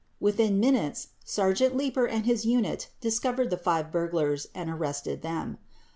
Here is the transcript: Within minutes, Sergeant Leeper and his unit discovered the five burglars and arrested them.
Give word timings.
Within 0.19 0.59
minutes, 0.59 1.09
Sergeant 1.23 1.77
Leeper 1.77 2.07
and 2.07 2.25
his 2.25 2.43
unit 2.43 2.89
discovered 3.01 3.51
the 3.51 3.55
five 3.57 3.91
burglars 3.91 4.47
and 4.55 4.67
arrested 4.67 5.21
them. 5.21 5.59